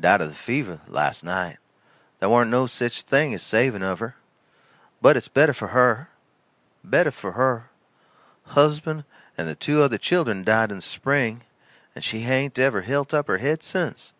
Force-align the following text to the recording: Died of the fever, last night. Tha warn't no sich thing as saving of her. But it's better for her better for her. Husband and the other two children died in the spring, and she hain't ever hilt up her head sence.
Died 0.00 0.20
of 0.20 0.28
the 0.30 0.34
fever, 0.34 0.80
last 0.88 1.22
night. 1.22 1.58
Tha 2.18 2.28
warn't 2.28 2.50
no 2.50 2.66
sich 2.66 3.02
thing 3.02 3.32
as 3.34 3.44
saving 3.44 3.84
of 3.84 4.00
her. 4.00 4.16
But 5.00 5.16
it's 5.16 5.28
better 5.28 5.52
for 5.52 5.68
her 5.68 6.08
better 6.82 7.12
for 7.12 7.34
her. 7.34 7.70
Husband 8.46 9.04
and 9.38 9.46
the 9.46 9.50
other 9.80 9.88
two 9.96 9.98
children 9.98 10.42
died 10.42 10.70
in 10.72 10.78
the 10.78 10.82
spring, 10.82 11.42
and 11.94 12.02
she 12.02 12.22
hain't 12.22 12.58
ever 12.58 12.80
hilt 12.80 13.14
up 13.14 13.28
her 13.28 13.38
head 13.38 13.62
sence. 13.62 14.12